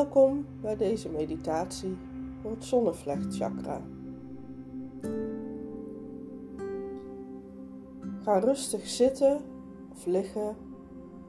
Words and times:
Welkom 0.00 0.46
bij 0.60 0.76
deze 0.76 1.08
meditatie 1.08 1.98
voor 2.42 2.50
het 2.50 2.64
zonnevlechtchakra. 2.64 3.80
Ga 8.22 8.38
rustig 8.38 8.86
zitten 8.86 9.40
of 9.92 10.06
liggen 10.06 10.56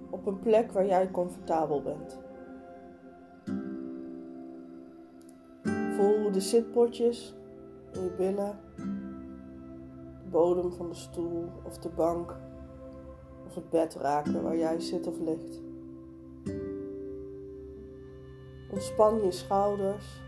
op 0.10 0.26
een 0.26 0.40
plek 0.40 0.72
waar 0.72 0.86
jij 0.86 1.12
comfortabel 1.12 1.82
bent. 1.82 2.20
Voel 5.96 6.32
de 6.32 6.42
zitpotjes 6.42 7.36
in 7.94 8.04
je 8.04 8.12
billen, 8.18 8.60
de 10.24 10.30
bodem 10.30 10.72
van 10.72 10.90
de 10.90 10.96
stoel 10.96 11.50
of 11.64 11.78
de 11.78 11.90
bank 11.90 12.36
of 13.48 13.56
het 13.56 13.70
bed 13.70 13.96
raken 13.96 14.44
waar 14.44 14.58
jij 14.58 14.80
zit 14.80 15.08
of 15.08 15.20
ligt. 15.20 15.71
Ontspan 18.82 19.24
je 19.24 19.32
schouders 19.32 20.22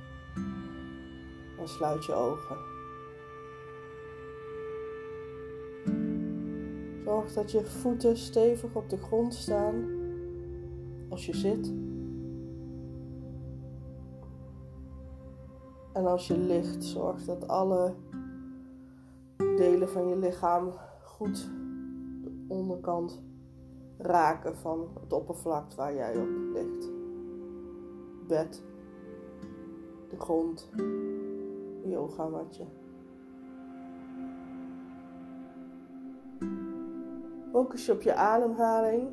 en 1.60 1.68
sluit 1.68 2.06
je 2.06 2.14
ogen. 2.14 2.58
Zorg 7.04 7.34
dat 7.34 7.52
je 7.52 7.66
voeten 7.66 8.18
stevig 8.18 8.76
op 8.76 8.90
de 8.90 8.98
grond 8.98 9.34
staan 9.34 9.90
als 11.10 11.26
je 11.26 11.36
zit. 11.36 11.74
En 15.94 16.06
als 16.06 16.28
je 16.28 16.38
ligt, 16.38 16.84
zorg 16.84 17.26
dat 17.26 17.48
alle 17.48 17.94
delen 19.38 19.90
van 19.90 20.08
je 20.08 20.18
lichaam 20.18 20.72
goed 21.04 21.50
de 22.22 22.46
onderkant 22.48 23.24
raken 23.98 24.56
van 24.56 24.88
het 25.00 25.14
oppervlak 25.14 25.74
waar 25.74 25.94
jij 25.94 26.18
op 26.18 26.30
ligt 26.54 26.93
bed, 28.28 28.64
de 30.10 30.20
grond, 30.20 30.70
je 31.84 31.90
yogamatje. 31.90 32.66
Focus 37.52 37.86
je 37.86 37.92
op 37.92 38.02
je 38.02 38.16
ademhaling. 38.16 39.08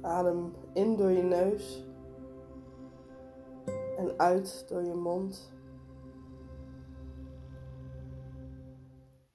Adem 0.00 0.52
in 0.72 0.96
door 0.96 1.10
je 1.10 1.22
neus 1.22 1.86
en 3.98 4.18
uit 4.18 4.64
door 4.68 4.82
je 4.82 4.94
mond. 4.94 5.52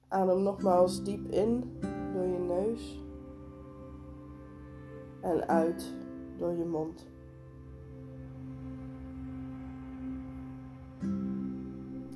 Adem 0.07 0.41
nogmaals 0.41 1.03
diep 1.03 1.31
in 1.31 1.79
door 2.13 2.25
je 2.25 2.39
neus 2.39 3.03
en 5.21 5.47
uit 5.47 5.93
door 6.37 6.51
je 6.51 6.65
mond. 6.65 7.07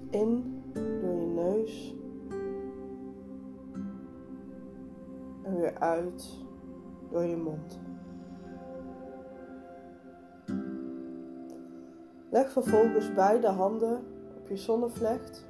In 0.09 0.61
door 0.73 1.19
je 1.19 1.27
neus. 1.27 1.95
En 5.43 5.55
weer 5.55 5.79
uit 5.79 6.45
door 7.09 7.23
je 7.23 7.37
mond. 7.37 7.79
Leg 12.29 12.51
vervolgens 12.51 13.13
beide 13.13 13.47
handen 13.47 14.03
op 14.37 14.47
je 14.47 14.57
zonnevlecht. 14.57 15.47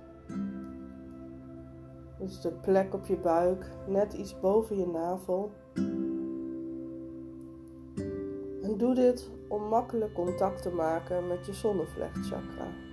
Dus 2.19 2.41
de 2.41 2.51
plek 2.51 2.93
op 2.93 3.05
je 3.05 3.17
buik, 3.17 3.65
net 3.87 4.13
iets 4.13 4.39
boven 4.39 4.77
je 4.77 4.87
navel. 4.87 5.51
En 8.61 8.77
doe 8.77 8.95
dit 8.95 9.29
om 9.47 9.63
makkelijk 9.63 10.13
contact 10.13 10.61
te 10.61 10.69
maken 10.69 11.27
met 11.27 11.45
je 11.45 11.53
zonnevlechtchakra. 11.53 12.88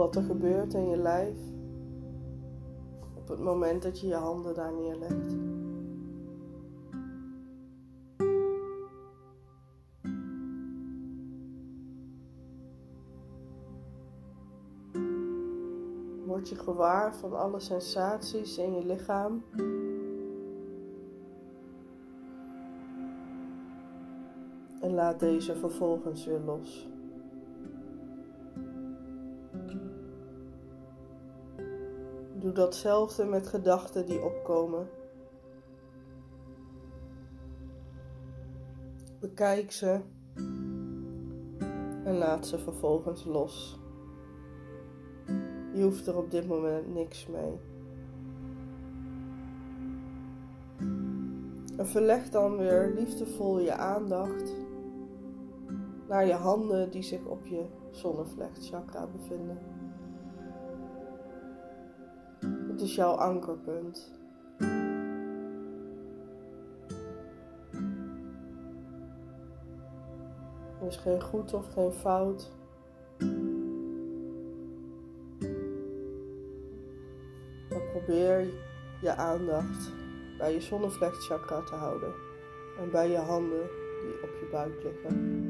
Wat 0.00 0.16
er 0.16 0.22
gebeurt 0.22 0.74
in 0.74 0.88
je 0.88 0.96
lijf 0.96 1.38
op 3.16 3.28
het 3.28 3.40
moment 3.40 3.82
dat 3.82 4.00
je 4.00 4.06
je 4.06 4.14
handen 4.14 4.54
daar 4.54 4.72
neerlegt. 4.72 5.36
Word 16.26 16.48
je 16.48 16.56
gewaar 16.56 17.14
van 17.14 17.38
alle 17.38 17.60
sensaties 17.60 18.58
in 18.58 18.74
je 18.74 18.86
lichaam. 18.86 19.44
En 24.80 24.94
laat 24.94 25.20
deze 25.20 25.56
vervolgens 25.56 26.26
weer 26.26 26.40
los. 26.40 26.88
Doe 32.50 32.58
datzelfde 32.58 33.24
met 33.24 33.46
gedachten 33.46 34.06
die 34.06 34.24
opkomen. 34.24 34.88
Bekijk 39.20 39.72
ze 39.72 40.00
en 42.04 42.16
laat 42.16 42.46
ze 42.46 42.58
vervolgens 42.58 43.24
los. 43.24 43.78
Je 45.74 45.82
hoeft 45.82 46.06
er 46.06 46.16
op 46.16 46.30
dit 46.30 46.48
moment 46.48 46.94
niks 46.94 47.26
mee. 47.26 47.58
En 51.76 51.86
verleg 51.86 52.30
dan 52.30 52.56
weer 52.56 52.92
liefdevol 52.94 53.60
je 53.60 53.72
aandacht 53.72 54.54
naar 56.08 56.26
je 56.26 56.34
handen 56.34 56.90
die 56.90 57.02
zich 57.02 57.24
op 57.24 57.46
je 57.46 57.64
zonnevlechtchakra 57.90 59.06
bevinden. 59.06 59.69
Het 62.80 62.88
is 62.88 62.94
jouw 62.94 63.12
ankerpunt. 63.14 64.10
Er 70.80 70.86
is 70.86 70.96
geen 70.96 71.22
goed 71.22 71.54
of 71.54 71.72
geen 71.72 71.92
fout. 71.92 72.50
Maar 77.70 77.82
probeer 77.92 78.46
je 79.00 79.14
aandacht 79.16 79.92
bij 80.38 80.52
je 80.52 80.60
zonnevlechtchakra 80.60 81.62
te 81.62 81.74
houden 81.74 82.14
en 82.78 82.90
bij 82.90 83.10
je 83.10 83.18
handen 83.18 83.68
die 84.02 84.22
op 84.22 84.30
je 84.40 84.48
buik 84.52 84.82
liggen. 84.82 85.49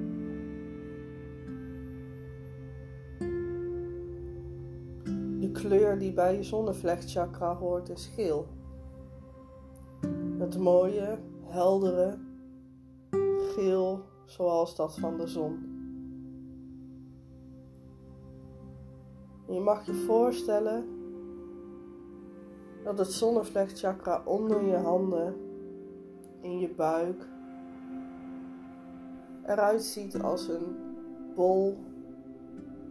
Kleur 5.71 5.99
die 5.99 6.13
bij 6.13 6.37
je 6.37 6.43
zonnevlechtchakra 6.43 7.57
hoort 7.57 7.89
is 7.89 8.07
geel. 8.07 8.47
Het 10.39 10.59
mooie, 10.59 11.19
heldere 11.43 12.19
geel 13.39 14.03
zoals 14.27 14.77
dat 14.77 14.99
van 14.99 15.17
de 15.17 15.27
zon. 15.27 15.59
Je 19.49 19.61
mag 19.61 19.87
je 19.87 19.95
voorstellen 19.95 20.85
dat 22.85 22.99
het 22.99 23.13
zonnevlechtchakra 23.13 24.23
onder 24.25 24.65
je 24.65 24.77
handen, 24.77 25.35
in 26.41 26.59
je 26.59 26.75
buik, 26.75 27.29
eruit 29.47 29.83
ziet 29.83 30.21
als 30.23 30.49
een 30.49 30.77
bol 31.35 31.79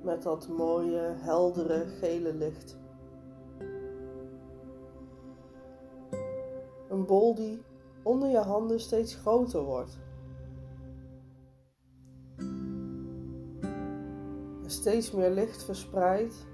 met 0.09 0.23
dat 0.23 0.47
mooie, 0.47 1.13
heldere, 1.17 1.85
gele 1.85 2.33
licht. 2.33 2.77
Een 6.89 7.05
bol 7.05 7.35
die 7.35 7.61
onder 8.03 8.29
je 8.29 8.37
handen 8.37 8.79
steeds 8.79 9.15
groter 9.15 9.61
wordt. 9.61 9.97
Steeds 14.65 15.11
meer 15.11 15.29
licht 15.29 15.63
verspreidt. 15.63 16.47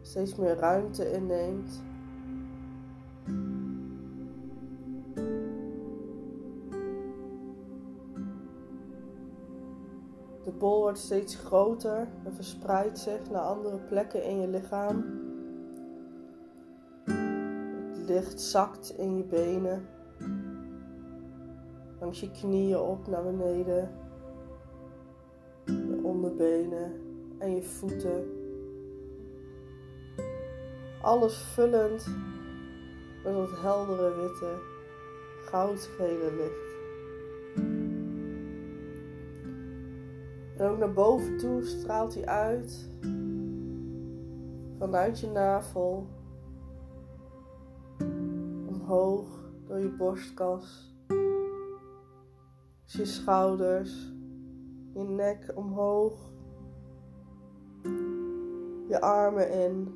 Steeds 0.00 0.36
meer 0.36 0.56
ruimte 0.56 1.12
inneemt. 1.12 1.82
Bol 10.64 10.80
wordt 10.80 10.98
steeds 10.98 11.34
groter 11.34 12.08
en 12.24 12.34
verspreidt 12.34 12.98
zich 12.98 13.30
naar 13.30 13.42
andere 13.42 13.76
plekken 13.76 14.24
in 14.24 14.40
je 14.40 14.48
lichaam. 14.48 15.04
Het 17.92 18.08
licht 18.08 18.40
zakt 18.40 18.98
in 18.98 19.16
je 19.16 19.24
benen, 19.24 19.88
langs 22.00 22.20
je 22.20 22.30
knieën 22.30 22.78
op 22.78 23.06
naar 23.06 23.22
beneden, 23.22 23.90
je 25.64 26.00
onderbenen 26.02 26.92
en 27.38 27.54
je 27.54 27.62
voeten 27.62 28.42
Alles 31.02 31.36
vullend 31.36 32.06
met 33.24 33.34
dat 33.34 33.60
heldere 33.60 34.14
witte, 34.20 34.58
goudgele 35.44 36.32
licht. 36.36 36.63
En 40.56 40.66
ook 40.70 40.78
naar 40.78 40.92
boven 40.92 41.38
toe 41.38 41.62
straalt 41.62 42.14
hij 42.14 42.26
uit. 42.26 42.88
Vanuit 44.78 45.20
je 45.20 45.26
navel. 45.26 46.06
Omhoog 48.66 49.26
door 49.66 49.78
je 49.78 49.88
borstkas. 49.88 50.92
je 52.84 53.04
schouders. 53.04 54.12
Je 54.92 55.02
nek 55.02 55.52
omhoog. 55.54 56.32
Je 58.88 59.00
armen 59.00 59.50
in. 59.50 59.94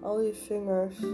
Al 0.00 0.20
je 0.20 0.34
vingers. 0.34 1.04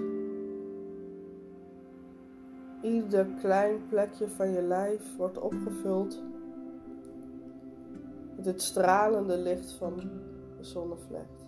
Ieder 2.83 3.27
klein 3.41 3.87
plekje 3.89 4.29
van 4.29 4.51
je 4.51 4.63
lijf 4.63 5.17
wordt 5.17 5.39
opgevuld 5.39 6.23
het 8.47 8.63
stralende 8.63 9.37
licht 9.37 9.73
van 9.73 9.97
de 9.97 10.65
zonnevlecht. 10.65 11.45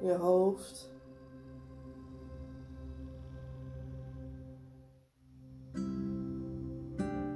Je 0.00 0.12
hoofd. 0.12 0.90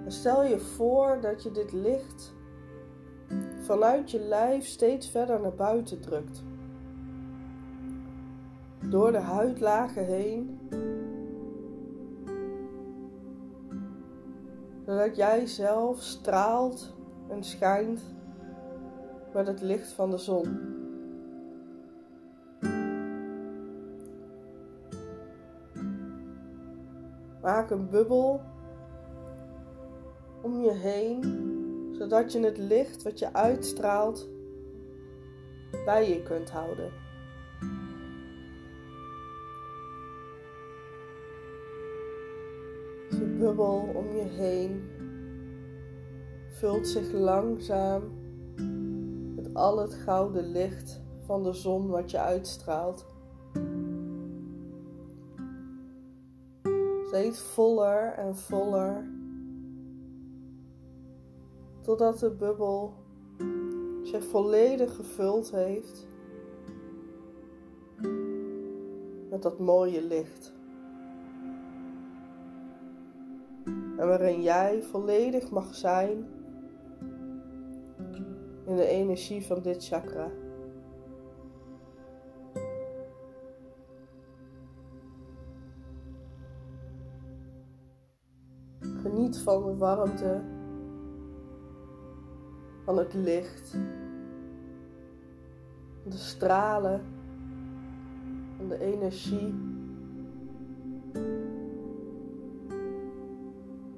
En 0.05 0.13
stel 0.13 0.45
je 0.45 0.59
voor 0.59 1.21
dat 1.21 1.43
je 1.43 1.51
dit 1.51 1.73
licht 1.73 2.35
vanuit 3.61 4.11
je 4.11 4.21
lijf 4.21 4.67
steeds 4.67 5.11
verder 5.11 5.41
naar 5.41 5.55
buiten 5.55 6.01
drukt. 6.01 6.43
Door 8.91 9.13
de 9.13 9.19
huidlagen 9.19 10.05
heen 10.05 10.61
zodat 14.87 15.17
jij 15.17 15.47
zelf 15.47 16.00
straalt 16.00 16.94
en 17.29 17.44
schijnt 17.44 18.00
met 19.33 19.47
het 19.47 19.61
licht 19.61 19.93
van 19.93 20.11
de 20.11 20.19
zon. 20.19 20.75
Maak 27.43 27.71
een 27.71 27.91
bubbel 27.91 28.41
om 30.43 30.61
je 30.61 30.73
heen, 30.73 31.21
zodat 31.99 32.32
je 32.32 32.41
het 32.41 32.59
licht 32.59 33.03
wat 33.03 33.19
je 33.19 33.32
uitstraalt 33.32 34.29
bij 35.85 36.09
je 36.09 36.23
kunt 36.23 36.50
houden. 36.50 37.06
Bubbel 43.38 43.91
om 43.94 44.17
je 44.17 44.23
heen 44.23 44.83
vult 46.49 46.87
zich 46.87 47.12
langzaam 47.12 48.03
met 49.35 49.55
al 49.55 49.79
het 49.79 49.94
gouden 49.94 50.50
licht 50.50 51.00
van 51.21 51.43
de 51.43 51.53
zon 51.53 51.88
wat 51.88 52.11
je 52.11 52.19
uitstraalt. 52.19 53.06
Steeds 57.06 57.41
voller 57.41 58.12
en 58.12 58.37
voller, 58.37 59.11
totdat 61.81 62.19
de 62.19 62.31
bubbel 62.31 62.94
zich 64.03 64.25
volledig 64.25 64.97
gevuld 64.97 65.50
heeft 65.50 66.06
met 69.31 69.43
dat 69.43 69.59
mooie 69.59 70.03
licht. 70.03 70.56
En 74.06 74.19
waarin 74.19 74.43
jij 74.43 74.82
volledig 74.82 75.50
mag 75.50 75.75
zijn 75.75 76.26
in 78.67 78.76
de 78.76 78.87
energie 78.87 79.47
van 79.47 79.62
dit 79.62 79.87
chakra. 79.87 80.31
Geniet 88.81 89.38
van 89.38 89.64
de 89.64 89.76
warmte, 89.76 90.43
van 92.85 92.99
het 92.99 93.14
licht, 93.14 93.76
de 96.05 96.17
stralen, 96.17 97.00
van 98.56 98.69
de 98.69 98.79
energie. 98.79 99.55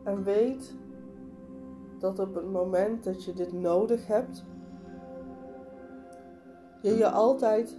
En 0.09 0.23
weet 0.25 0.75
dat 1.99 2.19
op 2.19 2.35
het 2.35 2.51
moment 2.51 3.05
dat 3.05 3.25
je 3.25 3.33
dit 3.33 3.53
nodig 3.53 4.07
hebt, 4.07 4.45
je 6.83 6.97
je 6.97 7.11
altijd 7.11 7.77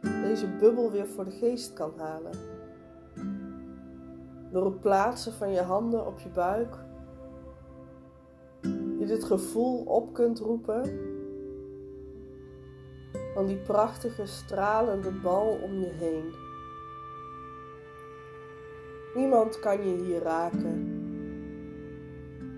deze 0.00 0.46
bubbel 0.46 0.90
weer 0.90 1.06
voor 1.06 1.24
de 1.24 1.30
geest 1.30 1.72
kan 1.72 1.92
halen. 1.96 2.32
Door 4.50 4.64
het 4.64 4.80
plaatsen 4.80 5.32
van 5.32 5.52
je 5.52 5.60
handen 5.60 6.06
op 6.06 6.18
je 6.18 6.28
buik, 6.28 6.76
je 8.98 9.04
dit 9.06 9.24
gevoel 9.24 9.82
op 9.84 10.12
kunt 10.12 10.38
roepen 10.38 10.82
van 13.34 13.46
die 13.46 13.58
prachtige 13.58 14.26
stralende 14.26 15.12
bal 15.12 15.58
om 15.62 15.72
je 15.72 15.90
heen. 15.90 16.32
Niemand 19.14 19.60
kan 19.60 19.88
je 19.88 20.04
hier 20.04 20.22
raken. 20.22 20.93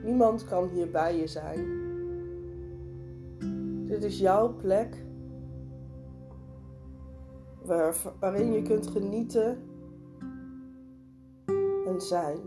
Niemand 0.06 0.44
kan 0.44 0.68
hier 0.68 0.90
bij 0.90 1.16
je 1.16 1.26
zijn. 1.26 1.84
Dit 3.86 4.02
is 4.02 4.18
jouw 4.18 4.54
plek 4.54 5.04
waar, 7.62 7.96
waarin 8.20 8.52
je 8.52 8.62
kunt 8.62 8.86
genieten 8.86 9.62
en 11.86 12.00
zijn. 12.00 12.38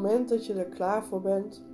Moment 0.00 0.28
dat 0.28 0.46
je 0.46 0.54
er 0.54 0.68
klaar 0.68 1.04
voor 1.04 1.20
bent, 1.20 1.64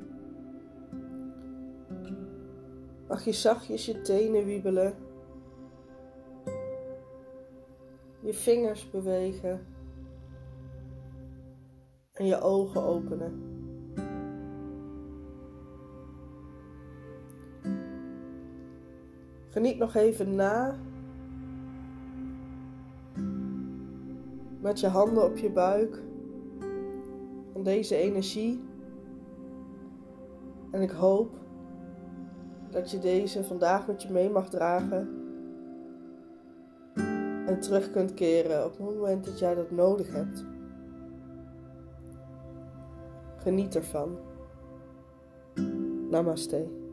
mag 3.08 3.24
je 3.24 3.32
zachtjes 3.32 3.86
je 3.86 4.00
tenen 4.00 4.44
wiebelen, 4.44 4.94
je 8.20 8.34
vingers 8.34 8.90
bewegen 8.90 9.66
en 12.12 12.26
je 12.26 12.40
ogen 12.40 12.82
openen. 12.82 13.52
Geniet 19.48 19.78
nog 19.78 19.94
even 19.94 20.34
na 20.34 20.78
met 24.60 24.80
je 24.80 24.88
handen 24.88 25.24
op 25.24 25.36
je 25.36 25.50
buik 25.50 26.02
van 27.54 27.62
deze 27.62 27.96
energie. 27.96 28.64
En 30.70 30.82
ik 30.82 30.90
hoop 30.90 31.36
dat 32.70 32.90
je 32.90 32.98
deze 32.98 33.44
vandaag 33.44 33.86
met 33.86 34.02
je 34.02 34.12
mee 34.12 34.30
mag 34.30 34.48
dragen. 34.48 35.08
En 37.46 37.60
terug 37.60 37.90
kunt 37.90 38.14
keren 38.14 38.64
op 38.64 38.70
het 38.70 38.80
moment 38.80 39.24
dat 39.24 39.38
jij 39.38 39.54
dat 39.54 39.70
nodig 39.70 40.12
hebt. 40.12 40.44
Geniet 43.36 43.74
ervan. 43.74 44.18
Namaste. 46.10 46.83